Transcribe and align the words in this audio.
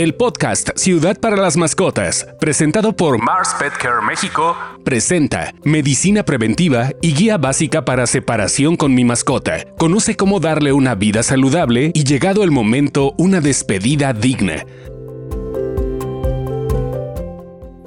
El 0.00 0.14
podcast 0.14 0.70
Ciudad 0.76 1.20
para 1.20 1.36
las 1.36 1.58
Mascotas, 1.58 2.26
presentado 2.40 2.96
por 2.96 3.22
Mars 3.22 3.50
Pet 3.58 3.74
Care 3.74 4.00
México, 4.00 4.56
presenta 4.82 5.52
Medicina 5.62 6.22
Preventiva 6.22 6.92
y 7.02 7.12
Guía 7.12 7.36
Básica 7.36 7.84
para 7.84 8.06
Separación 8.06 8.76
con 8.76 8.94
mi 8.94 9.04
mascota. 9.04 9.66
Conoce 9.76 10.16
cómo 10.16 10.40
darle 10.40 10.72
una 10.72 10.94
vida 10.94 11.22
saludable 11.22 11.90
y 11.92 12.04
llegado 12.04 12.44
el 12.44 12.50
momento, 12.50 13.12
una 13.18 13.42
despedida 13.42 14.14
digna. 14.14 14.64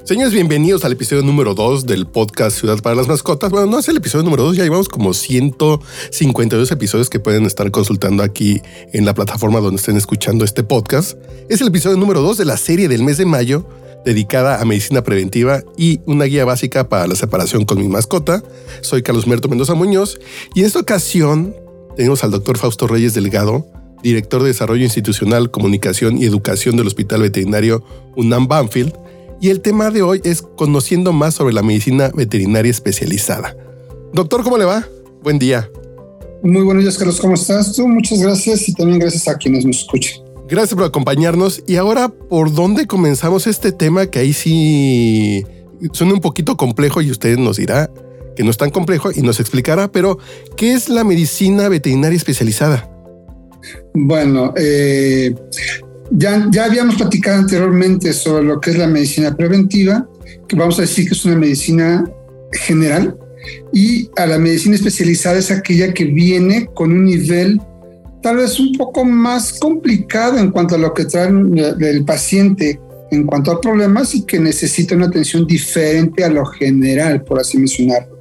Señores, 0.05 0.33
bienvenidos 0.33 0.83
al 0.83 0.91
episodio 0.91 1.23
número 1.23 1.55
2 1.55 1.85
del 1.85 2.05
podcast 2.05 2.59
Ciudad 2.59 2.77
para 2.81 2.93
las 2.93 3.07
Mascotas. 3.07 3.49
Bueno, 3.52 3.67
no 3.67 3.79
es 3.79 3.88
el 3.88 3.95
episodio 3.95 4.25
número 4.25 4.43
2, 4.43 4.57
ya 4.57 4.63
llevamos 4.63 4.89
como 4.89 5.13
152 5.13 6.71
episodios 6.71 7.09
que 7.09 7.21
pueden 7.21 7.45
estar 7.45 7.71
consultando 7.71 8.21
aquí 8.21 8.61
en 8.91 9.05
la 9.05 9.13
plataforma 9.13 9.61
donde 9.61 9.77
estén 9.77 9.95
escuchando 9.95 10.43
este 10.43 10.61
podcast. 10.61 11.17
Es 11.47 11.61
el 11.61 11.70
episodio 11.70 11.95
número 11.95 12.21
2 12.21 12.38
de 12.38 12.43
la 12.43 12.57
serie 12.57 12.89
del 12.89 13.02
mes 13.02 13.16
de 13.16 13.26
mayo 13.26 13.66
dedicada 14.03 14.62
a 14.62 14.66
medicina 14.66 15.03
preventiva 15.03 15.63
y 15.77 16.02
una 16.05 16.26
guía 16.26 16.43
básica 16.43 16.90
para 16.90 17.07
la 17.07 17.15
separación 17.15 17.63
con 17.63 17.77
mi 17.77 17.88
mascota. 17.88 18.43
Soy 18.81 19.04
Carlos 19.04 19.26
Merto 19.26 19.48
Mendoza 19.48 19.73
Muñoz 19.73 20.20
y 20.54 20.59
en 20.59 20.65
esta 20.65 20.79
ocasión 20.79 21.55
tenemos 21.95 22.26
al 22.26 22.31
doctor 22.31 22.57
Fausto 22.57 22.88
Reyes 22.88 23.13
Delgado, 23.13 23.65
director 24.04 24.41
de 24.41 24.49
Desarrollo 24.49 24.84
Institucional, 24.84 25.49
Comunicación 25.49 26.17
y 26.17 26.26
Educación 26.26 26.76
del 26.76 26.88
Hospital 26.88 27.21
Veterinario 27.21 27.85
UNAM 28.17 28.49
Banfield 28.49 29.02
y 29.43 29.49
el 29.49 29.59
tema 29.59 29.91
de 29.91 30.02
hoy 30.02 30.21
es 30.23 30.41
conociendo 30.41 31.11
más 31.11 31.33
sobre 31.33 31.53
la 31.53 31.61
medicina 31.61 32.09
veterinaria 32.15 32.71
especializada. 32.71 33.57
Doctor, 34.13 34.41
¿cómo 34.41 34.57
le 34.57 34.63
va? 34.63 34.88
Buen 35.21 35.38
día. 35.38 35.70
Muy 36.43 36.61
buenos 36.61 36.84
días, 36.84 36.97
Carlos. 36.97 37.20
¿Cómo 37.20 37.34
estás 37.34 37.73
tú? 37.73 37.85
Muchas 37.85 38.21
gracias 38.21 38.70
y 38.70 38.73
también 38.73 38.99
gracias 38.99 39.27
a 39.27 39.37
quienes 39.37 39.65
nos 39.65 39.79
escuchan. 39.79 40.23
Gracias 40.48 40.75
por 40.75 40.85
acompañarnos. 40.85 41.61
Y 41.67 41.75
ahora, 41.75 42.07
¿por 42.07 42.53
dónde 42.53 42.87
comenzamos 42.87 43.45
este 43.45 43.73
tema 43.73 44.05
que 44.05 44.20
ahí 44.20 44.31
sí 44.31 45.46
suena 45.91 46.13
un 46.13 46.21
poquito 46.21 46.55
complejo 46.55 47.01
y 47.01 47.12
usted 47.12 47.37
nos 47.37 47.57
dirá 47.57 47.91
que 48.37 48.43
no 48.46 48.49
es 48.49 48.55
tan 48.55 48.70
complejo 48.70 49.12
y 49.13 49.23
nos 49.23 49.41
explicará, 49.41 49.91
pero 49.91 50.20
¿qué 50.55 50.71
es 50.71 50.87
la 50.87 51.03
medicina 51.03 51.68
veterinaria 51.68 52.15
especializada? 52.15 52.90
Bueno, 53.93 54.53
eh, 54.55 55.35
ya, 56.15 56.47
ya 56.51 56.65
habíamos 56.65 56.95
platicado 56.95 57.39
anteriormente 57.39 58.13
sobre 58.13 58.45
lo 58.45 58.59
que 58.59 58.71
es 58.71 58.77
la 58.77 58.87
medicina 58.87 59.35
preventiva, 59.35 60.07
que 60.47 60.55
vamos 60.55 60.77
a 60.79 60.83
decir 60.83 61.07
que 61.07 61.15
es 61.15 61.25
una 61.25 61.35
medicina 61.35 62.03
general, 62.51 63.17
y 63.73 64.09
a 64.16 64.25
la 64.25 64.38
medicina 64.38 64.75
especializada 64.75 65.38
es 65.38 65.51
aquella 65.51 65.94
que 65.94 66.06
viene 66.06 66.69
con 66.73 66.91
un 66.91 67.06
nivel 67.06 67.59
tal 68.22 68.38
vez 68.38 68.57
un 68.59 68.72
poco 68.73 69.03
más 69.03 69.59
complicado 69.59 70.38
en 70.38 70.50
cuanto 70.50 70.75
a 70.75 70.78
lo 70.78 70.94
que 70.94 71.06
trae 71.06 71.28
el 71.28 72.06
paciente 72.06 72.79
en 73.11 73.25
cuanto 73.25 73.51
a 73.51 73.61
problemas 73.61 74.16
y 74.16 74.23
que 74.23 74.39
necesita 74.39 74.95
una 74.95 75.06
atención 75.06 75.45
diferente 75.45 76.23
a 76.23 76.29
lo 76.29 76.45
general, 76.45 77.23
por 77.23 77.39
así 77.39 77.57
mencionarlo. 77.57 78.17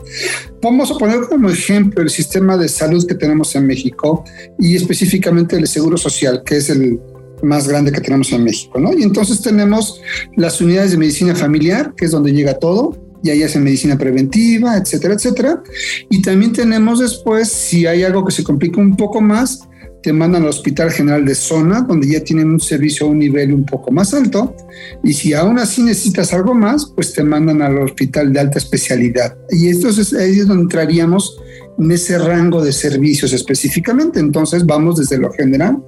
Vamos 0.61 0.91
a 0.91 0.99
poner 0.99 1.21
como 1.31 1.49
ejemplo 1.49 2.03
el 2.03 2.11
sistema 2.11 2.59
de 2.59 2.69
salud 2.69 3.07
que 3.07 3.15
tenemos 3.15 3.55
en 3.55 3.67
México 3.67 4.25
y 4.59 4.77
específicamente 4.77 5.57
el 5.57 5.67
Seguro 5.67 5.97
Social, 5.97 6.43
que 6.45 6.59
es 6.59 6.69
el 6.69 7.01
más 7.43 7.69
grande 7.69 7.93
que 7.93 8.01
tenemos 8.01 8.33
en 8.33 8.45
México, 8.45 8.79
¿no? 8.79 8.93
Y 8.97 9.03
entonces 9.03 9.41
tenemos 9.41 10.01
las 10.37 10.61
unidades 10.61 10.93
de 10.93 10.99
medicina 10.99 11.35
familiar, 11.35 11.95
que 11.97 12.07
es 12.07 12.11
donde 12.11 12.33
llega 12.33 12.55
todo, 12.55 12.97
y 13.23 13.31
ahí 13.31 13.43
hacen 13.43 13.63
medicina 13.63 13.97
preventiva, 13.97 14.77
etcétera, 14.77 15.15
etcétera. 15.15 15.63
Y 16.11 16.23
también 16.23 16.53
tenemos 16.53 17.01
después, 17.01 17.49
si 17.49 17.87
hay 17.87 18.03
algo 18.03 18.25
que 18.25 18.33
se 18.33 18.43
complica 18.43 18.81
un 18.81 18.97
poco 18.97 19.21
más, 19.21 19.69
te 20.03 20.13
mandan 20.13 20.43
al 20.43 20.49
Hospital 20.49 20.91
General 20.91 21.25
de 21.25 21.35
Zona, 21.35 21.83
donde 21.83 22.09
ya 22.09 22.25
tienen 22.25 22.51
un 22.51 22.61
servicio 22.61 23.07
a 23.07 23.11
un 23.11 23.21
nivel 23.21 23.55
un 23.55 23.65
poco 23.65 23.93
más 23.93 24.13
alto. 24.13 24.57
Y 25.05 25.13
si 25.13 25.33
aún 25.33 25.59
así 25.59 25.83
necesitas 25.83 26.33
algo 26.33 26.55
más, 26.55 26.93
pues 26.95 27.13
te 27.13 27.23
mandan 27.23 27.63
al 27.63 27.79
Hospital 27.79 28.33
de 28.33 28.41
Alta 28.41 28.59
Especialidad. 28.59 29.37
Y 29.51 29.69
entonces 29.69 30.13
ahí 30.13 30.41
es 30.41 30.49
donde 30.49 30.65
entraríamos 30.65 31.39
en 31.79 31.91
ese 31.91 32.19
rango 32.19 32.63
de 32.63 32.73
servicios 32.73 33.33
específicamente. 33.33 34.21
Entonces 34.21 34.65
vamos 34.67 34.99
desde 34.99 35.19
lo 35.19 35.33
general 35.33 35.79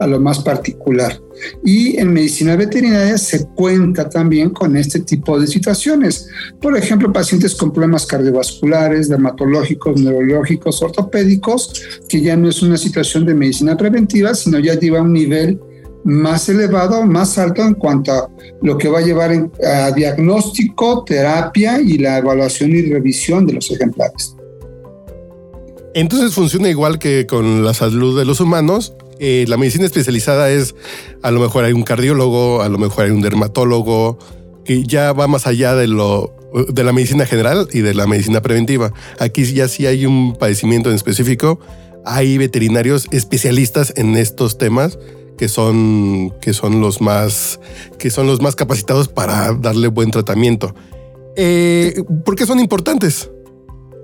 a 0.00 0.06
lo 0.06 0.20
más 0.20 0.40
particular. 0.40 1.20
Y 1.64 1.98
en 1.98 2.12
medicina 2.12 2.56
veterinaria 2.56 3.18
se 3.18 3.46
cuenta 3.46 4.08
también 4.08 4.50
con 4.50 4.76
este 4.76 5.00
tipo 5.00 5.38
de 5.38 5.46
situaciones. 5.46 6.28
Por 6.60 6.76
ejemplo, 6.76 7.12
pacientes 7.12 7.54
con 7.54 7.72
problemas 7.72 8.06
cardiovasculares, 8.06 9.08
dermatológicos, 9.08 10.00
neurológicos, 10.00 10.82
ortopédicos, 10.82 11.72
que 12.08 12.20
ya 12.20 12.36
no 12.36 12.48
es 12.48 12.62
una 12.62 12.76
situación 12.76 13.26
de 13.26 13.34
medicina 13.34 13.76
preventiva, 13.76 14.34
sino 14.34 14.58
ya 14.58 14.74
lleva 14.74 15.02
un 15.02 15.12
nivel 15.12 15.60
más 16.04 16.48
elevado, 16.48 17.04
más 17.04 17.38
alto 17.38 17.62
en 17.62 17.74
cuanto 17.74 18.12
a 18.12 18.28
lo 18.60 18.76
que 18.76 18.88
va 18.88 18.98
a 18.98 19.02
llevar 19.02 19.50
a 19.64 19.92
diagnóstico, 19.92 21.04
terapia 21.04 21.80
y 21.80 21.98
la 21.98 22.18
evaluación 22.18 22.72
y 22.72 22.82
revisión 22.82 23.46
de 23.46 23.54
los 23.54 23.70
ejemplares. 23.70 24.36
Entonces 25.94 26.34
funciona 26.34 26.68
igual 26.68 26.98
que 26.98 27.26
con 27.26 27.64
la 27.64 27.74
salud 27.74 28.18
de 28.18 28.24
los 28.24 28.40
humanos. 28.40 28.94
Eh, 29.18 29.44
la 29.46 29.56
medicina 29.56 29.84
especializada 29.84 30.50
es, 30.50 30.74
a 31.22 31.30
lo 31.30 31.40
mejor 31.40 31.64
hay 31.64 31.72
un 31.72 31.82
cardiólogo, 31.82 32.62
a 32.62 32.68
lo 32.68 32.78
mejor 32.78 33.04
hay 33.04 33.10
un 33.10 33.20
dermatólogo, 33.20 34.18
que 34.64 34.84
ya 34.84 35.12
va 35.12 35.28
más 35.28 35.46
allá 35.46 35.74
de 35.74 35.86
lo 35.86 36.34
de 36.68 36.84
la 36.84 36.92
medicina 36.92 37.24
general 37.24 37.68
y 37.72 37.80
de 37.80 37.94
la 37.94 38.06
medicina 38.06 38.42
preventiva. 38.42 38.92
Aquí 39.18 39.44
ya 39.44 39.68
sí 39.68 39.86
hay 39.86 40.06
un 40.06 40.36
padecimiento 40.36 40.90
en 40.90 40.96
específico, 40.96 41.60
hay 42.04 42.36
veterinarios 42.38 43.06
especialistas 43.10 43.92
en 43.96 44.16
estos 44.16 44.58
temas 44.58 44.98
que 45.38 45.48
son, 45.48 46.34
que 46.40 46.52
son 46.52 46.80
los 46.80 47.00
más 47.00 47.58
que 47.98 48.10
son 48.10 48.26
los 48.26 48.40
más 48.40 48.54
capacitados 48.54 49.08
para 49.08 49.52
darle 49.54 49.88
buen 49.88 50.10
tratamiento. 50.10 50.74
Eh, 51.36 52.02
¿Por 52.24 52.34
qué 52.36 52.44
son 52.44 52.60
importantes? 52.60 53.30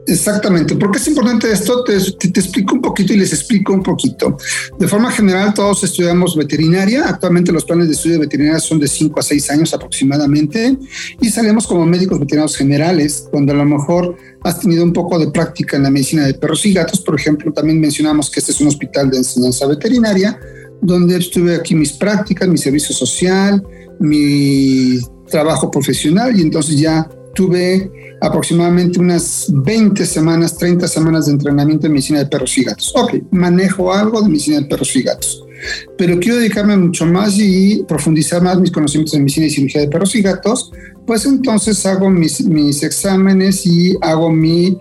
Exactamente. 0.08 0.74
¿Por 0.74 0.90
qué 0.90 0.96
es 0.96 1.06
importante 1.06 1.52
esto? 1.52 1.84
Te, 1.84 1.94
explico 1.94 2.74
un 2.74 2.80
poquito 2.80 3.12
y 3.12 3.18
les 3.18 3.30
explico 3.34 3.74
un 3.74 3.82
poquito. 3.82 4.38
De 4.78 4.88
forma 4.88 5.12
general, 5.12 5.52
todos 5.52 5.84
estudiamos 5.84 6.34
veterinaria. 6.34 7.06
Actualmente 7.06 7.52
los 7.52 7.66
planes 7.66 7.88
de 7.88 7.92
estudio 7.92 8.14
de 8.14 8.20
veterinaria 8.20 8.58
son 8.58 8.80
de 8.80 8.88
5 8.88 9.20
a 9.20 9.22
6 9.22 9.50
años 9.50 9.74
aproximadamente 9.74 10.78
y 11.20 11.28
salimos 11.28 11.66
como 11.66 11.84
médicos 11.84 12.18
veterinarios 12.18 12.56
generales, 12.56 13.28
donde 13.30 13.52
a 13.52 13.56
lo 13.56 13.66
mejor 13.66 14.16
has 14.44 14.58
tenido 14.60 14.82
un 14.82 14.94
poco 14.94 15.18
de 15.18 15.30
práctica 15.30 15.76
en 15.76 15.82
la 15.82 15.90
medicina 15.90 16.26
de 16.26 16.32
perros 16.32 16.64
y 16.64 16.72
gatos. 16.72 17.02
Por 17.02 17.14
ejemplo, 17.14 17.52
también 17.52 17.78
mencionamos 17.78 18.30
que 18.30 18.40
este 18.40 18.52
es 18.52 18.60
un 18.62 18.68
hospital 18.68 19.10
de 19.10 19.18
enseñanza 19.18 19.66
veterinaria, 19.66 20.40
donde 20.80 21.18
estuve 21.18 21.54
aquí 21.54 21.74
mis 21.74 21.92
prácticas, 21.92 22.48
mi 22.48 22.56
servicio 22.56 22.94
social, 22.94 23.62
mi 24.00 25.00
trabajo 25.30 25.70
profesional 25.70 26.34
y 26.38 26.40
entonces 26.40 26.80
ya 26.80 27.06
tuve 27.38 27.88
aproximadamente 28.20 28.98
unas 28.98 29.46
20 29.48 30.04
semanas, 30.04 30.58
30 30.58 30.88
semanas 30.88 31.26
de 31.26 31.32
entrenamiento 31.32 31.86
en 31.86 31.92
medicina 31.92 32.18
de 32.18 32.26
perros 32.26 32.58
y 32.58 32.64
gatos. 32.64 32.92
Ok, 32.96 33.14
manejo 33.30 33.92
algo 33.92 34.20
de 34.20 34.28
medicina 34.28 34.58
de 34.58 34.66
perros 34.66 34.96
y 34.96 35.02
gatos, 35.02 35.44
pero 35.96 36.18
quiero 36.18 36.38
dedicarme 36.38 36.76
mucho 36.76 37.06
más 37.06 37.38
y 37.38 37.84
profundizar 37.86 38.42
más 38.42 38.58
mis 38.58 38.72
conocimientos 38.72 39.14
en 39.14 39.20
medicina 39.20 39.46
y 39.46 39.50
cirugía 39.50 39.82
de 39.82 39.88
perros 39.88 40.16
y 40.16 40.22
gatos, 40.22 40.72
pues 41.06 41.26
entonces 41.26 41.86
hago 41.86 42.10
mis, 42.10 42.44
mis 42.44 42.82
exámenes 42.82 43.64
y 43.64 43.96
hago 44.00 44.32
mi 44.32 44.76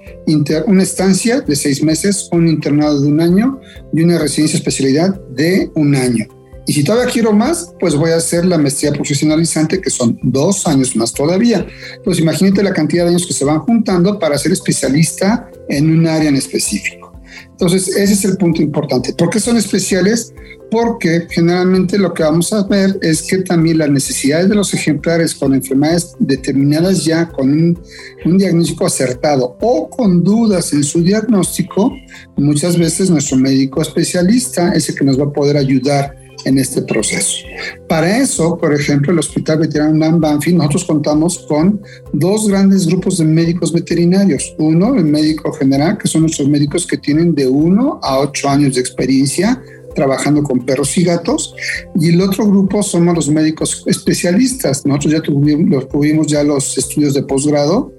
una 0.65 0.81
estancia 0.81 1.41
de 1.41 1.55
seis 1.55 1.83
meses, 1.83 2.27
un 2.31 2.47
internado 2.47 2.99
de 2.99 3.07
un 3.07 3.21
año 3.21 3.59
y 3.93 4.01
una 4.01 4.17
residencia 4.17 4.57
especialidad 4.57 5.21
de 5.35 5.69
un 5.75 5.95
año. 5.95 6.25
Y 6.67 6.73
si 6.73 6.83
todavía 6.83 7.11
quiero 7.11 7.31
más, 7.31 7.73
pues 7.79 7.95
voy 7.95 8.11
a 8.11 8.17
hacer 8.17 8.45
la 8.45 8.57
maestría 8.57 8.91
profesionalizante, 8.91 9.79
que 9.79 9.89
son 9.89 10.19
dos 10.21 10.67
años 10.67 10.97
más 10.97 11.13
todavía. 11.13 11.65
Pues 12.03 12.19
imagínate 12.19 12.61
la 12.61 12.73
cantidad 12.73 13.05
de 13.05 13.11
años 13.11 13.25
que 13.25 13.33
se 13.33 13.45
van 13.45 13.59
juntando 13.59 14.19
para 14.19 14.37
ser 14.37 14.51
especialista 14.51 15.49
en 15.69 15.89
un 15.89 16.05
área 16.05 16.27
en 16.27 16.35
específico. 16.35 17.13
Entonces, 17.51 17.87
ese 17.87 18.13
es 18.13 18.25
el 18.25 18.35
punto 18.35 18.61
importante. 18.61 19.13
¿Por 19.13 19.29
qué 19.29 19.39
son 19.39 19.55
especiales? 19.55 20.33
Porque 20.69 21.25
generalmente 21.29 21.97
lo 21.97 22.13
que 22.13 22.23
vamos 22.23 22.51
a 22.51 22.63
ver 22.63 22.99
es 23.01 23.21
que 23.21 23.37
también 23.37 23.77
las 23.77 23.89
necesidades 23.89 24.49
de 24.49 24.55
los 24.55 24.73
ejemplares 24.73 25.33
con 25.35 25.55
enfermedades 25.55 26.15
determinadas 26.19 27.05
ya 27.05 27.29
con 27.29 27.49
un, 27.49 27.79
un 28.25 28.37
diagnóstico 28.37 28.85
acertado 28.85 29.57
o 29.61 29.89
con 29.89 30.21
dudas 30.21 30.73
en 30.73 30.83
su 30.83 31.01
diagnóstico, 31.01 31.93
muchas 32.35 32.77
veces 32.77 33.09
nuestro 33.09 33.37
médico 33.37 33.81
especialista 33.81 34.73
es 34.73 34.89
el 34.89 34.95
que 34.95 35.05
nos 35.05 35.17
va 35.17 35.25
a 35.25 35.31
poder 35.31 35.55
ayudar 35.55 36.26
en 36.45 36.57
este 36.57 36.81
proceso. 36.81 37.45
Para 37.87 38.17
eso, 38.17 38.57
por 38.57 38.73
ejemplo, 38.73 39.11
el 39.11 39.19
Hospital 39.19 39.59
Veterinario 39.59 40.19
Banfield, 40.19 40.57
nosotros 40.57 40.85
contamos 40.85 41.39
con 41.47 41.81
dos 42.13 42.47
grandes 42.47 42.85
grupos 42.87 43.17
de 43.17 43.25
médicos 43.25 43.71
veterinarios. 43.71 44.55
Uno, 44.57 44.95
el 44.95 45.05
médico 45.05 45.51
general, 45.53 45.97
que 45.97 46.07
son 46.07 46.21
nuestros 46.21 46.47
médicos 46.47 46.85
que 46.85 46.97
tienen 46.97 47.33
de 47.33 47.47
uno 47.47 47.99
a 48.03 48.19
ocho 48.19 48.49
años 48.49 48.75
de 48.75 48.81
experiencia 48.81 49.61
trabajando 49.95 50.43
con 50.43 50.63
perros 50.63 50.95
y 50.95 51.03
gatos, 51.03 51.55
y 51.99 52.09
el 52.09 52.21
otro 52.21 52.45
grupo 52.45 52.83
somos 52.83 53.15
los 53.15 53.29
médicos 53.29 53.83
especialistas. 53.87 54.85
Nosotros 54.85 55.13
ya 55.13 55.21
tuvimos, 55.21 55.89
tuvimos 55.89 56.27
ya 56.27 56.43
los 56.43 56.77
estudios 56.77 57.15
de 57.15 57.23
posgrado 57.23 57.96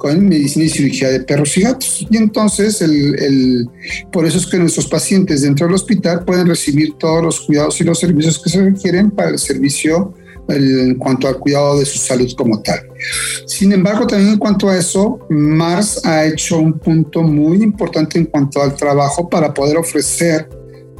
con 0.00 0.26
medicina 0.26 0.64
y 0.64 0.70
cirugía 0.70 1.10
de 1.10 1.20
perros 1.20 1.56
y 1.58 1.60
gatos. 1.60 2.06
Y 2.10 2.16
entonces, 2.16 2.80
el, 2.80 3.68
por 4.10 4.24
eso 4.24 4.38
es 4.38 4.46
que 4.46 4.56
nuestros 4.56 4.86
pacientes 4.86 5.42
dentro 5.42 5.66
del 5.66 5.74
hospital 5.74 6.24
pueden 6.24 6.46
recibir 6.46 6.94
todos 6.94 7.22
los 7.22 7.40
cuidados 7.42 7.78
y 7.80 7.84
los 7.84 8.00
servicios 8.00 8.38
que 8.38 8.48
se 8.48 8.64
requieren 8.64 9.10
para 9.10 9.28
el 9.28 9.38
servicio 9.38 10.14
en 10.48 10.94
cuanto 10.96 11.28
al 11.28 11.38
cuidado 11.38 11.78
de 11.78 11.84
su 11.84 11.98
salud 11.98 12.32
como 12.34 12.62
tal. 12.62 12.80
Sin 13.46 13.72
embargo, 13.72 14.06
también 14.06 14.32
en 14.32 14.38
cuanto 14.38 14.70
a 14.70 14.76
eso, 14.78 15.20
Mars 15.28 16.00
ha 16.04 16.24
hecho 16.24 16.58
un 16.58 16.78
punto 16.78 17.22
muy 17.22 17.62
importante 17.62 18.18
en 18.18 18.24
cuanto 18.24 18.62
al 18.62 18.74
trabajo 18.74 19.28
para 19.28 19.52
poder 19.52 19.76
ofrecer 19.76 20.48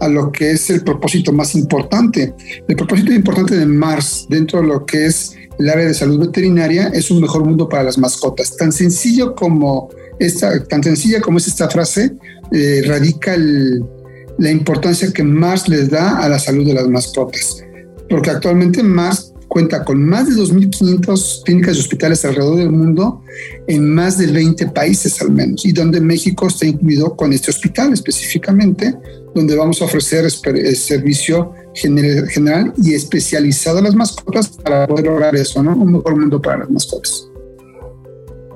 a 0.01 0.09
lo 0.09 0.33
que 0.33 0.53
es 0.53 0.71
el 0.71 0.83
propósito 0.83 1.33
más 1.33 1.55
importante. 1.55 2.35
El 2.67 2.77
propósito 2.77 3.13
importante 3.13 3.57
de 3.57 3.67
Mars 3.67 4.27
dentro 4.29 4.61
de 4.61 4.67
lo 4.67 4.85
que 4.87 5.07
es 5.07 5.37
el 5.59 5.69
área 5.69 5.87
de 5.87 5.95
salud 5.95 6.19
veterinaria 6.19 6.89
es 6.89 7.11
un 7.11 7.21
mejor 7.21 7.45
mundo 7.45 7.69
para 7.69 7.83
las 7.83 7.99
mascotas. 7.99 8.57
Tan 8.57 8.73
sencillo 8.73 9.35
como 9.35 9.91
esta, 10.19 10.65
tan 10.65 10.83
sencilla 10.83 11.21
como 11.21 11.39
es 11.39 11.47
esta 11.47 11.69
frase, 11.69 12.17
eh, 12.51 12.83
radica 12.87 13.37
la 13.37 14.51
importancia 14.51 15.13
que 15.13 15.23
Mars 15.23 15.69
les 15.69 15.91
da 15.91 16.19
a 16.19 16.29
la 16.29 16.39
salud 16.39 16.67
de 16.67 16.75
las 16.75 16.89
mascotas. 16.89 17.63
Porque 18.09 18.31
actualmente 18.31 18.83
Mars 18.83 19.35
cuenta 19.51 19.85
con 19.85 20.03
más 20.03 20.29
de 20.29 20.41
2.500 20.41 21.43
clínicas 21.45 21.77
y 21.77 21.81
hospitales 21.81 22.25
alrededor 22.25 22.57
del 22.57 22.71
mundo 22.71 23.23
en 23.67 23.93
más 23.93 24.17
de 24.17 24.29
20 24.29 24.69
países 24.69 25.21
al 25.21 25.33
menos, 25.33 25.67
y 25.67 25.73
donde 25.73 26.01
México 26.01 26.47
está 26.47 26.67
incluido 26.67 27.17
con 27.17 27.33
este 27.33 27.51
hospital 27.51 27.93
específicamente, 27.93 28.95
donde 29.35 29.57
vamos 29.57 29.81
a 29.81 29.85
ofrecer 29.85 30.25
eh, 30.25 30.75
servicio 30.75 31.53
general 31.75 32.73
y 32.83 32.95
especializado 32.95 33.79
a 33.79 33.83
las 33.83 33.95
mascotas 33.95 34.49
para 34.49 34.87
poder 34.87 35.07
lograr 35.07 35.37
eso, 35.37 35.63
¿no? 35.63 35.77
Un 35.77 35.93
mejor 35.93 36.19
mundo 36.19 36.41
para 36.41 36.59
las 36.59 36.71
mascotas. 36.71 37.29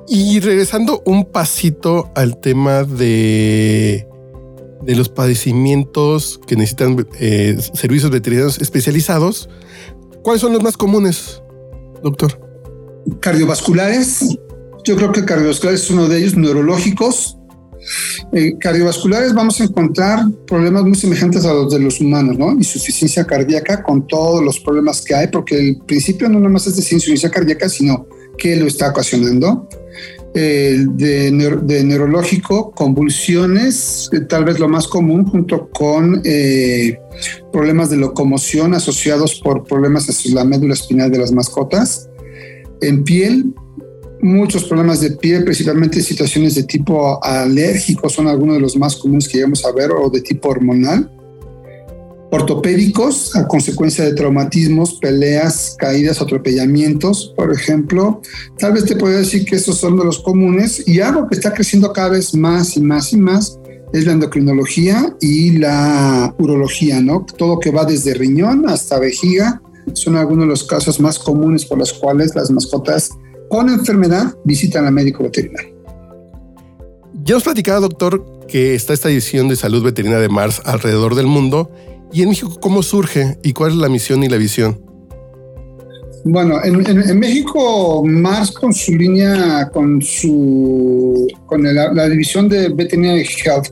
Y 0.07 0.39
regresando 0.39 1.01
un 1.05 1.25
pasito 1.25 2.11
al 2.15 2.39
tema 2.39 2.83
de, 2.83 4.07
de 4.83 4.95
los 4.95 5.09
padecimientos 5.09 6.39
que 6.45 6.55
necesitan 6.55 7.07
eh, 7.19 7.57
servicios 7.73 8.11
veterinarios 8.11 8.61
especializados, 8.61 9.49
¿cuáles 10.21 10.41
son 10.41 10.53
los 10.53 10.61
más 10.61 10.77
comunes, 10.77 11.41
doctor? 12.03 12.39
Cardiovasculares. 13.19 14.37
Yo 14.83 14.95
creo 14.95 15.11
que 15.11 15.25
cardiovasculares 15.25 15.83
es 15.83 15.89
uno 15.89 16.07
de 16.07 16.19
ellos, 16.19 16.37
neurológicos, 16.37 17.37
eh, 18.31 18.57
cardiovasculares 18.59 19.33
vamos 19.33 19.59
a 19.61 19.65
encontrar 19.65 20.25
problemas 20.47 20.83
muy 20.83 20.95
semejantes 20.95 21.45
a 21.45 21.53
los 21.53 21.71
de 21.71 21.79
los 21.79 21.99
humanos, 22.01 22.37
¿no? 22.37 22.51
Insuficiencia 22.51 23.25
cardíaca 23.25 23.83
con 23.83 24.07
todos 24.07 24.43
los 24.43 24.59
problemas 24.59 25.01
que 25.01 25.15
hay, 25.15 25.27
porque 25.27 25.57
el 25.57 25.77
principio 25.85 26.29
no 26.29 26.39
nomás 26.39 26.67
es 26.67 26.75
de 26.75 26.81
insuficiencia 26.81 27.29
cardíaca, 27.29 27.69
sino 27.69 28.07
que 28.37 28.55
lo 28.55 28.65
está 28.65 28.89
ocasionando. 28.89 29.67
de, 30.33 31.81
neurológico, 31.85 32.71
convulsiones, 32.71 34.09
eh, 34.11 34.19
tal 34.19 34.43
vez 34.43 34.59
lo 34.59 34.67
más 34.67 34.85
común, 34.85 35.23
junto 35.25 35.69
con 35.69 36.21
eh, 36.25 36.99
problemas 37.53 37.89
de 37.89 37.95
locomoción 37.95 38.73
asociados 38.73 39.35
por 39.35 39.63
problemas 39.63 40.25
en 40.25 40.35
la 40.35 40.43
médula 40.43 40.73
espinal 40.73 41.09
de 41.09 41.19
las 41.19 41.31
mascotas. 41.31 42.09
En 42.81 43.05
piel, 43.05 43.53
muchos 44.21 44.65
problemas 44.65 45.01
de 45.01 45.11
piel, 45.11 45.43
principalmente 45.43 46.01
situaciones 46.01 46.55
de 46.55 46.63
tipo 46.63 47.23
alérgico, 47.23 48.09
son 48.09 48.27
algunos 48.27 48.55
de 48.55 48.61
los 48.61 48.75
más 48.77 48.95
comunes 48.95 49.27
que 49.27 49.37
llegamos 49.37 49.65
a 49.65 49.71
ver, 49.71 49.91
o 49.91 50.09
de 50.09 50.21
tipo 50.21 50.49
hormonal. 50.49 51.11
Ortopédicos, 52.31 53.35
a 53.35 53.47
consecuencia 53.47 54.03
de 54.03 54.13
traumatismos, 54.13 54.95
peleas, 54.95 55.75
caídas, 55.77 56.21
atropellamientos, 56.21 57.33
por 57.35 57.53
ejemplo. 57.53 58.21
Tal 58.57 58.73
vez 58.73 58.85
te 58.85 58.95
puedo 58.95 59.17
decir 59.17 59.45
que 59.45 59.55
esos 59.55 59.77
son 59.77 59.97
de 59.97 60.03
los 60.03 60.19
comunes 60.19 60.85
y 60.87 60.99
algo 60.99 61.27
que 61.27 61.35
está 61.35 61.53
creciendo 61.53 61.93
cada 61.93 62.09
vez 62.09 62.33
más 62.33 62.75
y 62.75 62.81
más 62.81 63.13
y 63.13 63.17
más 63.17 63.59
es 63.93 64.05
la 64.05 64.13
endocrinología 64.13 65.15
y 65.21 65.51
la 65.57 66.35
urología, 66.37 66.99
¿no? 66.99 67.25
Todo 67.37 67.59
que 67.59 67.71
va 67.71 67.85
desde 67.85 68.13
riñón 68.13 68.67
hasta 68.67 68.99
vejiga 68.99 69.61
son 69.93 70.17
algunos 70.17 70.45
de 70.45 70.49
los 70.49 70.63
casos 70.63 70.99
más 70.99 71.19
comunes 71.19 71.65
por 71.65 71.77
los 71.77 71.93
cuales 71.93 72.35
las 72.35 72.49
mascotas 72.51 73.11
con 73.55 73.69
enfermedad 73.69 74.33
visitan 74.43 74.85
al 74.85 74.93
médico 74.93 75.23
veterinario. 75.23 75.73
Ya 77.23 77.37
os 77.37 77.43
platicaba, 77.43 77.79
doctor, 77.79 78.25
que 78.47 78.75
está 78.75 78.93
esta 78.93 79.09
edición 79.09 79.47
de 79.47 79.55
salud 79.55 79.81
veterinaria 79.83 80.21
de 80.21 80.29
Mars 80.29 80.61
alrededor 80.65 81.15
del 81.15 81.27
mundo. 81.27 81.71
¿Y 82.11 82.21
en 82.21 82.29
México 82.29 82.57
cómo 82.59 82.83
surge 82.83 83.37
y 83.43 83.53
cuál 83.53 83.71
es 83.71 83.77
la 83.77 83.89
misión 83.89 84.23
y 84.23 84.29
la 84.29 84.37
visión? 84.37 84.79
Bueno, 86.25 86.63
en, 86.63 87.19
México, 87.19 88.03
Mars 88.03 88.51
con 88.51 88.73
su 88.73 88.93
línea, 88.95 89.69
con 89.71 90.01
su, 90.01 91.27
con 91.45 91.63
la 91.63 92.09
división 92.09 92.49
de 92.49 92.69
Veterinary 92.69 93.25
Health, 93.45 93.67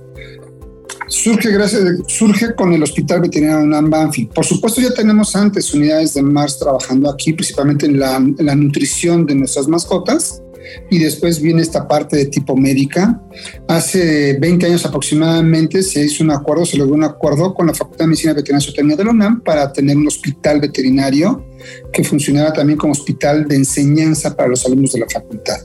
surge, 1.07 1.51
gracias, 1.51 1.83
surge 2.07 2.56
con 2.56 2.74
el 2.74 2.83
Hospital 2.83 3.21
Veterinario 3.21 3.65
UNAM 3.65 3.89
Banfi. 3.89 4.25
Por 4.25 4.45
supuesto, 4.45 4.81
ya 4.81 4.94
tenemos 4.94 5.35
antes 5.35 5.74
unidades 5.74 6.13
de 6.13 6.21
Mars 6.21 6.59
trabajando 6.59 7.09
aquí, 7.09 7.33
principalmente 7.33 7.85
en 7.85 8.00
la, 8.00 8.19
nutrición 8.56 9.25
de 9.25 9.35
nuestras 9.35 9.68
mascotas. 9.68 10.41
Y 10.89 10.97
después 10.97 11.41
viene 11.41 11.62
esta 11.62 11.88
parte 11.88 12.15
de 12.15 12.25
tipo 12.25 12.56
médica. 12.56 13.21
Hace 13.68 14.38
20 14.39 14.65
años 14.65 14.85
aproximadamente 14.85 15.83
se 15.83 16.06
hizo 16.06 16.24
un 16.24 16.31
acuerdo, 16.31 16.65
se 16.65 16.77
logró 16.77 16.95
un 16.95 17.03
acuerdo 17.03 17.53
con 17.53 17.68
la 17.68 17.74
Facultad 17.74 18.06
de 18.06 18.07
Medicina 18.07 18.33
Veterinaria 18.33 18.65
Zootecnia 18.65 18.95
de 18.95 19.03
la 19.03 19.12
UNAM 19.12 19.41
para 19.41 19.71
tener 19.71 19.97
un 19.97 20.07
hospital 20.07 20.62
veterinario 20.62 21.45
que 21.91 22.03
funcionara 22.03 22.53
también 22.53 22.80
como 22.80 22.94
hospital 22.94 23.45
de 23.47 23.57
enseñanza 23.57 24.35
para 24.35 24.50
los 24.50 24.65
alumnos 24.65 24.94
de 24.94 25.00
la 25.00 25.09
facultad. 25.09 25.57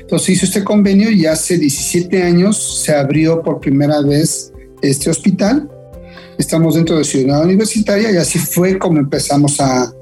Entonces 0.00 0.30
hizo 0.30 0.46
este 0.46 0.64
convenio 0.64 1.10
y 1.10 1.26
hace 1.26 1.58
17 1.58 2.22
años 2.22 2.82
se 2.82 2.94
abrió 2.94 3.42
por 3.42 3.60
primera 3.60 4.00
vez 4.00 4.52
este 4.82 5.10
hospital. 5.10 5.70
Estamos 6.38 6.74
dentro 6.74 6.98
de 6.98 7.04
Ciudad 7.04 7.42
Universitaria 7.42 8.10
y 8.12 8.16
así 8.16 8.38
fue 8.38 8.78
como 8.78 8.98
empezamos 8.98 9.60
a, 9.60 9.92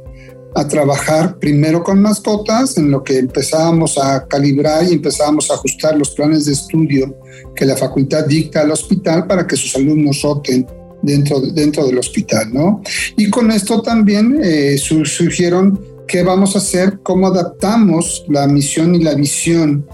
a 0.54 0.68
trabajar 0.68 1.38
primero 1.38 1.82
con 1.82 2.00
mascotas, 2.00 2.76
en 2.76 2.90
lo 2.90 3.02
que 3.02 3.18
empezábamos 3.18 3.98
a 3.98 4.26
calibrar 4.26 4.84
y 4.84 4.94
empezábamos 4.94 5.50
a 5.50 5.54
ajustar 5.54 5.96
los 5.96 6.10
planes 6.10 6.46
de 6.46 6.52
estudio 6.52 7.14
que 7.54 7.64
la 7.64 7.76
facultad 7.76 8.26
dicta 8.26 8.60
al 8.60 8.70
hospital 8.70 9.26
para 9.26 9.46
que 9.46 9.56
sus 9.56 9.74
alumnos 9.76 10.22
roten 10.22 10.66
dentro, 11.02 11.40
dentro 11.40 11.86
del 11.86 11.98
hospital, 11.98 12.52
¿no? 12.52 12.82
Y 13.16 13.30
con 13.30 13.50
esto 13.50 13.82
también 13.82 14.40
eh, 14.42 14.76
surgieron 14.78 15.80
qué 16.06 16.22
vamos 16.22 16.54
a 16.54 16.58
hacer, 16.58 17.00
cómo 17.02 17.28
adaptamos 17.28 18.24
la 18.28 18.46
misión 18.46 18.94
y 18.94 19.02
la 19.02 19.14
visión 19.14 19.86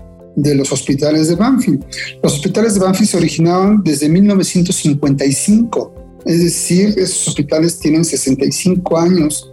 de 0.42 0.54
los 0.54 0.72
hospitales 0.72 1.28
de 1.28 1.36
Banfield. 1.36 1.84
Los 2.22 2.34
hospitales 2.34 2.74
de 2.74 2.80
Banfield 2.80 3.10
se 3.10 3.16
originaron 3.16 3.82
desde 3.82 4.08
1955, 4.08 5.94
es 6.24 6.42
decir, 6.42 6.94
esos 6.98 7.28
hospitales 7.28 7.78
tienen 7.78 8.04
65 8.04 8.98
años 8.98 9.50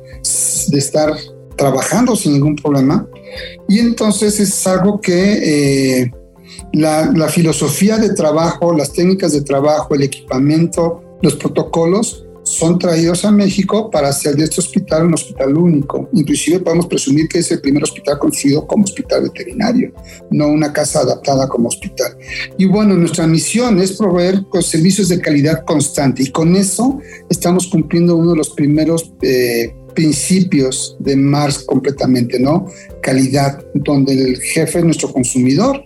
de 0.69 0.78
estar 0.78 1.16
trabajando 1.56 2.15
sin 2.15 2.34
ningún 2.34 2.56
problema 2.56 3.08
y 3.67 3.79
entonces 3.79 4.39
es 4.39 4.67
algo 4.67 5.01
que 5.01 6.01
eh, 6.01 6.12
la, 6.74 7.12
la 7.15 7.29
filosofía 7.29 7.98
de 7.98 8.13
trabajo, 8.13 8.74
las 8.74 8.94
técnicas 8.94 9.34
de 9.34 9.41
trabajo, 9.41 9.96
el 9.96 10.03
equipamiento, 10.03 11.01
los 11.22 11.36
protocolos 11.36 12.26
son 12.48 12.80
traídos 12.80 13.25
a 13.25 13.32
México 13.32 13.92
para 13.92 14.10
hacer 14.10 14.36
de 14.36 14.46
este 14.46 14.62
hospital 14.62 15.06
un 15.06 15.13
hospital 15.13 15.58
único. 15.58 16.10
Inclusive 16.13 16.60
podemos 16.60 16.88
presumir 16.88 17.27
que 17.27 17.39
es 17.39 17.51
el 17.51 17.62
primer 17.62 17.84
hospital 17.84 18.18
construido 18.18 18.66
como 18.66 18.86
hospital 18.86 19.24
veterinario, 19.24 19.94
no 20.32 20.48
una 20.48 20.72
casa 20.72 21.01
adaptada 21.01 21.48
como 21.48 21.68
hospital. 21.68 22.18
Y 22.58 22.66
bueno, 22.66 22.96
nuestra 22.96 23.27
misión 23.27 23.80
es 23.80 23.94
proveer 23.94 24.46
servicios 24.62 25.10
de 25.10 25.20
calidad 25.20 25.66
constante 25.66 26.24
y 26.24 26.32
con 26.32 26.56
eso 26.56 27.00
estamos 27.30 27.68
cumpliendo 27.68 28.16
uno 28.16 28.32
de 28.32 28.38
los 28.38 28.50
primeros 28.51 29.12
eh, 29.22 29.74
principios 29.94 30.96
de 31.00 31.16
Mars 31.16 31.63
completamente, 31.66 32.39
¿no? 32.39 32.68
Calidad, 33.01 33.66
donde 33.74 34.13
el 34.13 34.38
jefe 34.39 34.80
es 34.80 34.86
nuestro 34.86 35.12
consumidor 35.12 35.84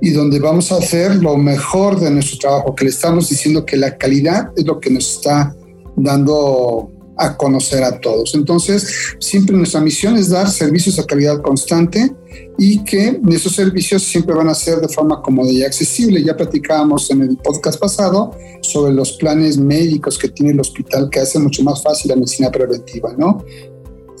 y 0.00 0.10
donde 0.10 0.38
vamos 0.38 0.70
a 0.70 0.76
hacer 0.76 1.16
lo 1.16 1.36
mejor 1.38 1.98
de 1.98 2.10
nuestro 2.10 2.38
trabajo, 2.38 2.74
que 2.74 2.84
le 2.84 2.90
estamos 2.90 3.28
diciendo 3.30 3.64
que 3.64 3.78
la 3.78 3.96
calidad 3.96 4.50
es 4.56 4.66
lo 4.66 4.78
que 4.78 4.90
nos 4.90 5.16
está 5.16 5.56
dando 5.96 6.90
a 7.16 7.36
conocer 7.36 7.82
a 7.84 8.00
todos. 8.00 8.34
Entonces, 8.34 9.16
siempre 9.20 9.56
nuestra 9.56 9.80
misión 9.80 10.16
es 10.16 10.30
dar 10.30 10.50
servicios 10.50 10.98
a 10.98 11.06
calidad 11.06 11.40
constante 11.42 12.12
y 12.58 12.82
que 12.84 13.20
esos 13.30 13.54
servicios 13.54 14.02
siempre 14.02 14.34
van 14.34 14.48
a 14.48 14.54
ser 14.54 14.80
de 14.80 14.88
forma 14.88 15.22
cómoda 15.22 15.50
y 15.50 15.62
accesible. 15.62 16.22
Ya 16.22 16.36
platicábamos 16.36 17.10
en 17.10 17.22
el 17.22 17.36
podcast 17.36 17.78
pasado 17.78 18.32
sobre 18.62 18.92
los 18.92 19.12
planes 19.12 19.58
médicos 19.58 20.18
que 20.18 20.28
tiene 20.28 20.52
el 20.52 20.60
hospital 20.60 21.08
que 21.10 21.20
hace 21.20 21.38
mucho 21.38 21.62
más 21.62 21.82
fácil 21.82 22.10
la 22.10 22.16
medicina 22.16 22.50
preventiva, 22.50 23.14
¿no? 23.16 23.44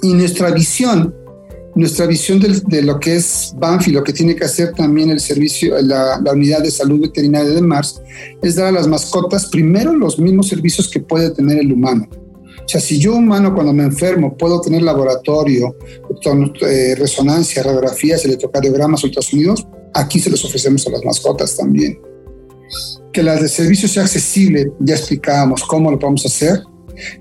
Y 0.02 0.12
nuestra 0.12 0.50
visión, 0.50 1.14
nuestra 1.74 2.06
visión 2.06 2.40
de, 2.40 2.82
lo 2.82 3.00
que 3.00 3.16
es 3.16 3.52
Banfi, 3.56 3.90
lo 3.90 4.04
que 4.04 4.12
tiene 4.12 4.36
que 4.36 4.44
hacer 4.44 4.72
también 4.72 5.10
el 5.10 5.20
servicio, 5.20 5.80
la, 5.82 6.20
la 6.22 6.32
unidad 6.32 6.62
de 6.62 6.70
salud 6.70 7.00
veterinaria 7.00 7.50
de 7.50 7.62
Mars, 7.62 8.00
es 8.42 8.56
dar 8.56 8.66
a 8.66 8.72
las 8.72 8.86
mascotas 8.86 9.46
primero 9.46 9.92
los 9.92 10.18
mismos 10.18 10.48
servicios 10.48 10.88
que 10.88 11.00
puede 11.00 11.30
tener 11.30 11.58
el 11.58 11.72
humano. 11.72 12.08
O 12.64 12.68
sea, 12.68 12.80
si 12.80 12.98
yo 12.98 13.14
humano 13.14 13.54
cuando 13.54 13.72
me 13.72 13.82
enfermo 13.82 14.36
puedo 14.36 14.60
tener 14.60 14.82
laboratorio, 14.82 15.76
eh, 16.62 16.94
resonancia, 16.96 17.62
radiografías, 17.62 18.24
electrocardiogramas, 18.24 19.04
ultrasonidos, 19.04 19.66
aquí 19.92 20.18
se 20.18 20.30
los 20.30 20.44
ofrecemos 20.44 20.86
a 20.86 20.90
las 20.90 21.04
mascotas 21.04 21.56
también. 21.56 21.98
Que 23.12 23.22
la 23.22 23.36
de 23.36 23.48
servicio 23.48 23.86
sea 23.86 24.04
accesible, 24.04 24.72
ya 24.80 24.94
explicábamos 24.94 25.62
cómo 25.64 25.90
lo 25.90 25.98
podemos 25.98 26.24
hacer. 26.24 26.62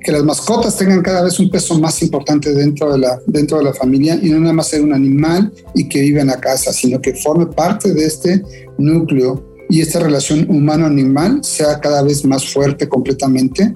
Que 0.04 0.12
las 0.12 0.24
mascotas 0.24 0.78
tengan 0.78 1.02
cada 1.02 1.24
vez 1.24 1.40
un 1.40 1.50
peso 1.50 1.78
más 1.80 2.02
importante 2.02 2.54
dentro 2.54 2.92
de 2.94 3.00
la, 3.00 3.20
dentro 3.28 3.58
de 3.58 3.66
la 3.66 3.74
familia 3.74 4.20
y 4.22 4.30
no 4.30 4.40
nada 4.40 4.54
más 4.54 4.68
ser 4.68 4.82
un 4.82 4.94
animal 4.94 5.52
y 5.74 5.88
que 5.88 6.02
vive 6.02 6.22
en 6.22 6.28
la 6.28 6.40
casa, 6.40 6.72
sino 6.74 7.02
que 7.02 7.14
forme 7.16 7.48
parte 7.48 7.94
de 7.94 8.06
este 8.06 8.44
núcleo 8.78 9.54
y 9.70 9.82
esta 9.82 10.00
relación 10.00 10.46
humano-animal 10.50 11.44
sea 11.44 11.80
cada 11.80 12.04
vez 12.04 12.24
más 12.26 12.52
fuerte 12.52 12.88
completamente. 12.88 13.74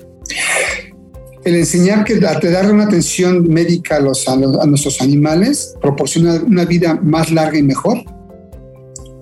El 1.44 1.56
enseñar 1.56 2.04
que 2.04 2.16
a 2.16 2.40
darle 2.40 2.74
una 2.74 2.84
atención 2.84 3.48
médica 3.48 3.96
a, 3.96 4.00
los, 4.00 4.28
a, 4.28 4.36
nuestros 4.36 5.02
animales 5.02 5.76
proporciona 5.82 6.36
una 6.46 6.66
vida 6.66 7.00
más 7.02 7.32
larga 7.32 7.58
y 7.58 7.64
mejor. 7.64 8.04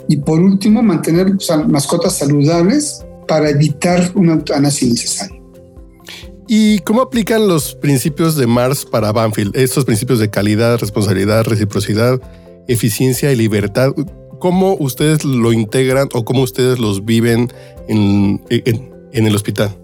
Y 0.08 0.18
por 0.18 0.40
último, 0.40 0.82
mantener 0.82 1.34
mascotas 1.68 2.18
saludables 2.18 3.06
para 3.28 3.50
evitar 3.50 4.12
una 4.16 4.34
eutanasia 4.34 4.88
innecesaria. 4.88 5.35
¿Y 6.48 6.80
cómo 6.80 7.02
aplican 7.02 7.48
los 7.48 7.74
principios 7.76 8.36
de 8.36 8.46
Mars 8.46 8.86
para 8.86 9.12
Banfield? 9.12 9.56
Estos 9.56 9.86
principios 9.86 10.20
de 10.20 10.30
calidad, 10.30 10.78
responsabilidad, 10.78 11.44
reciprocidad, 11.46 12.22
eficiencia 12.68 13.32
y 13.32 13.36
libertad. 13.36 13.92
¿Cómo 14.40 14.76
ustedes 14.80 15.26
lo 15.26 15.54
integran 15.54 16.10
o 16.14 16.24
cómo 16.24 16.42
ustedes 16.42 16.78
los 16.78 17.06
viven 17.06 17.52
en, 17.88 18.44
en 18.50 19.26
el 19.26 19.36
hospital? 19.36 19.76